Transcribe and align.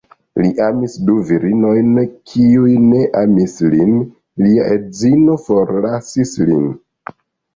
Li 0.43 0.47
amis 0.67 0.93
du 1.09 1.15
virinojn 1.31 1.89
kiuj 2.31 2.71
ne 2.85 3.01
amis 3.21 3.53
lin; 3.73 3.93
lia 4.45 4.65
edzino 4.77 5.35
forlasis 5.43 6.33
lin. 6.49 6.65